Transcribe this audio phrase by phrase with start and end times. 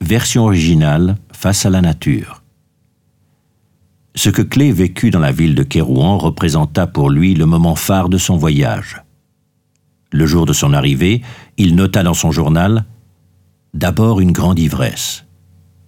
[0.00, 2.42] Version originale face à la nature.
[4.16, 8.08] Ce que Klee vécut dans la ville de Kérouan représenta pour lui le moment phare
[8.08, 9.00] de son voyage.
[10.10, 11.22] Le jour de son arrivée,
[11.56, 12.84] il nota dans son journal
[13.74, 15.24] D'abord une grande ivresse,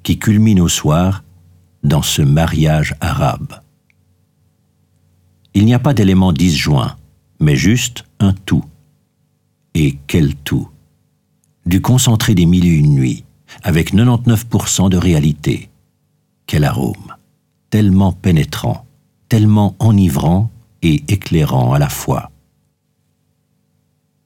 [0.02, 1.24] qui culmine au soir
[1.82, 3.60] dans ce mariage arabe.
[5.54, 6.96] Il n'y a pas d'élément disjoint,
[7.40, 8.64] mais juste un tout.
[9.74, 10.68] Et quel tout?
[11.64, 13.24] Du concentré des mille et une nuits,
[13.62, 15.70] avec 99% de réalité.
[16.46, 17.14] Quel arôme
[17.70, 18.86] Tellement pénétrant,
[19.28, 20.50] tellement enivrant
[20.82, 22.29] et éclairant à la fois.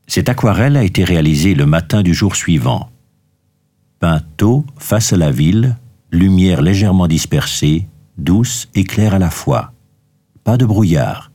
[0.06, 2.90] Cette aquarelle a été réalisée le matin du jour suivant.
[4.00, 5.76] Peint tôt face à la ville,
[6.10, 7.88] lumière légèrement dispersée,
[8.18, 9.72] douce et claire à la fois.
[10.44, 11.30] Pas de brouillard.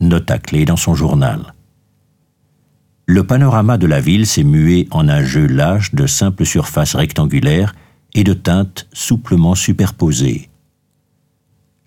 [0.00, 1.54] Note à clé dans son journal.
[3.06, 7.74] Le panorama de la ville s'est mué en un jeu lâche de simples surfaces rectangulaires
[8.14, 10.48] et de teintes souplement superposées.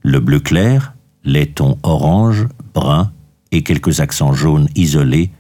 [0.04, 3.12] Le bleu clair, les tons orange, brun
[3.52, 5.32] et quelques accents jaunes isolés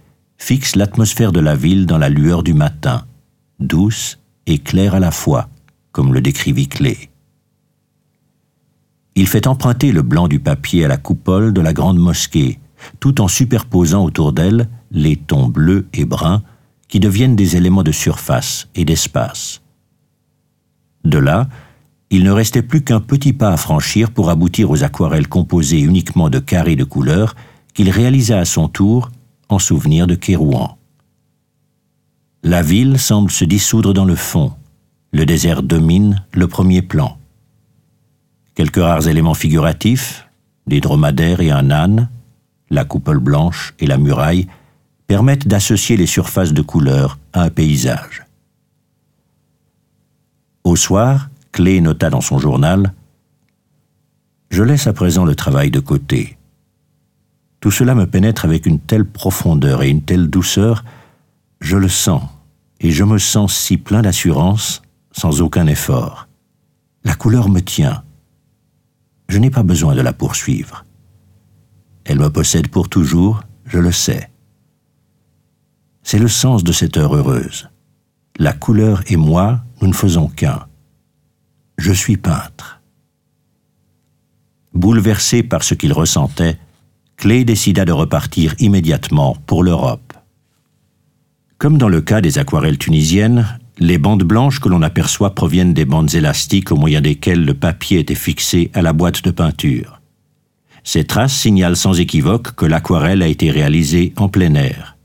[0.41, 3.05] fixe l'atmosphère de la ville dans la lueur du matin,
[3.59, 4.17] douce
[4.47, 5.49] et claire à la fois,
[5.91, 7.11] comme le décrivit Clé.
[9.13, 12.59] Il fait emprunter le blanc du papier à la coupole de la grande mosquée,
[12.99, 16.41] tout en superposant autour d'elle les tons bleus et bruns
[16.87, 19.61] qui deviennent des éléments de surface et d'espace.
[21.05, 21.49] De là,
[22.09, 26.31] il ne restait plus qu'un petit pas à franchir pour aboutir aux aquarelles composées uniquement
[26.31, 27.35] de carrés de couleurs
[27.75, 29.11] qu'il réalisa à son tour
[29.51, 30.77] en souvenir de Kérouan.
[32.43, 34.53] La ville semble se dissoudre dans le fond.
[35.11, 37.17] Le désert domine le premier plan.
[38.55, 40.27] Quelques rares éléments figuratifs,
[40.67, 42.09] des dromadaires et un âne,
[42.69, 44.47] la coupole blanche et la muraille,
[45.07, 48.25] permettent d'associer les surfaces de couleurs à un paysage.
[50.63, 52.93] Au soir, Clé nota dans son journal
[54.49, 56.37] Je laisse à présent le travail de côté.
[57.61, 60.83] Tout cela me pénètre avec une telle profondeur et une telle douceur,
[61.61, 62.23] je le sens,
[62.79, 66.27] et je me sens si plein d'assurance, sans aucun effort.
[67.03, 68.03] La couleur me tient.
[69.29, 70.85] Je n'ai pas besoin de la poursuivre.
[72.03, 74.31] Elle me possède pour toujours, je le sais.
[76.01, 77.69] C'est le sens de cette heure heureuse.
[78.39, 80.65] La couleur et moi, nous ne faisons qu'un.
[81.77, 82.81] Je suis peintre.
[84.73, 86.57] Bouleversé par ce qu'il ressentait,
[87.21, 90.13] Clé décida de repartir immédiatement pour l'Europe.
[91.59, 95.85] Comme dans le cas des aquarelles tunisiennes, les bandes blanches que l'on aperçoit proviennent des
[95.85, 100.01] bandes élastiques au moyen desquelles le papier était fixé à la boîte de peinture.
[100.83, 104.97] Ces traces signalent sans équivoque que l'aquarelle a été réalisée en plein air.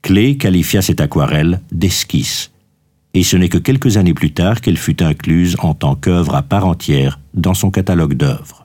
[0.00, 2.52] Clé qualifia cette aquarelle d'esquisse,
[3.12, 6.42] et ce n'est que quelques années plus tard qu'elle fut incluse en tant qu'œuvre à
[6.42, 8.57] part entière dans son catalogue d'œuvres.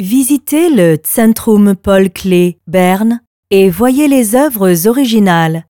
[0.00, 5.66] Visitez le Centrum Paul Klee Berne et voyez les œuvres originales.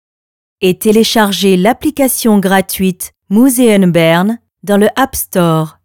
[0.60, 5.77] Et téléchargez l'application gratuite Museum Bern dans le App Store.